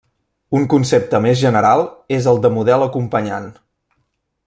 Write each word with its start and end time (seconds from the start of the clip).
Un 0.59 0.63
concepte 0.73 1.19
més 1.27 1.37
general 1.43 1.83
és 2.19 2.31
el 2.35 2.43
de 2.47 2.51
model 2.57 2.87
acompanyant. 2.89 3.51